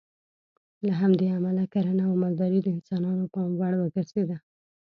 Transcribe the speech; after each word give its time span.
له 0.85 0.91
همدې 1.01 1.27
امله 1.37 1.63
کرنه 1.73 2.03
او 2.09 2.13
مالداري 2.23 2.59
د 2.63 2.67
انسانانو 2.75 3.25
پام 3.33 3.49
وړ 3.59 3.73
وګرځېده. 3.77 4.37